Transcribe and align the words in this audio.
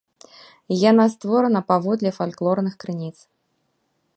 Яна 0.89 1.05
створана 1.15 1.61
паводле 1.73 2.11
фальклорных 2.19 2.73
крыніц. 2.85 3.15